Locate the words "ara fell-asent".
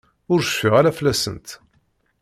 0.77-1.47